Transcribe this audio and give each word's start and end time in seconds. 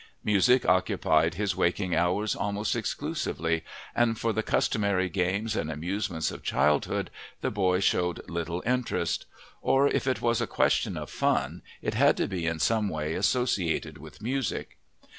Music 0.23 0.65
occupied 0.67 1.35
his 1.35 1.55
waking 1.55 1.93
hours 1.95 2.35
almost 2.35 2.75
exclusively, 2.75 3.63
and 3.93 4.17
for 4.19 4.33
the 4.33 4.41
customary 4.41 5.07
games 5.09 5.55
and 5.55 5.69
amusements 5.71 6.31
of 6.31 6.41
childhood 6.41 7.11
the 7.41 7.51
boy 7.51 7.79
showed 7.79 8.27
little 8.27 8.63
interest; 8.65 9.27
or, 9.61 9.87
if 9.89 10.07
it 10.07 10.19
was 10.19 10.41
a 10.41 10.47
question 10.47 10.97
of 10.97 11.11
fun, 11.11 11.61
it 11.83 11.93
had 11.93 12.17
to 12.17 12.25
be 12.27 12.47
in 12.47 12.57
some 12.57 12.89
way 12.89 13.13
associated 13.13 13.99
with 13.99 14.23
music. 14.23 14.79